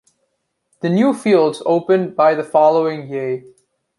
The 0.79 0.89
new 0.89 1.13
fields 1.13 1.61
opened 1.63 2.15
by 2.15 2.33
the 2.33 2.43
following 2.43 3.05
yea. 3.07 3.45